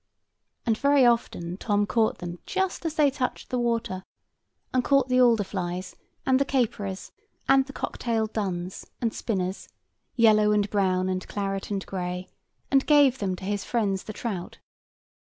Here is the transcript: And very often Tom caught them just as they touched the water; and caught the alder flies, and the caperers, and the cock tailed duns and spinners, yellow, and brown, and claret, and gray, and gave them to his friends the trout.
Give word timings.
And 0.65 0.75
very 0.79 1.05
often 1.05 1.57
Tom 1.57 1.85
caught 1.85 2.17
them 2.17 2.39
just 2.47 2.87
as 2.87 2.95
they 2.95 3.11
touched 3.11 3.51
the 3.51 3.59
water; 3.59 4.03
and 4.73 4.83
caught 4.83 5.09
the 5.09 5.21
alder 5.21 5.43
flies, 5.43 5.95
and 6.25 6.39
the 6.39 6.43
caperers, 6.43 7.11
and 7.47 7.67
the 7.67 7.71
cock 7.73 7.99
tailed 7.99 8.33
duns 8.33 8.87
and 8.99 9.13
spinners, 9.13 9.69
yellow, 10.15 10.53
and 10.53 10.67
brown, 10.71 11.07
and 11.07 11.27
claret, 11.27 11.69
and 11.69 11.85
gray, 11.85 12.27
and 12.71 12.87
gave 12.87 13.19
them 13.19 13.35
to 13.35 13.45
his 13.45 13.63
friends 13.63 14.05
the 14.05 14.13
trout. 14.13 14.57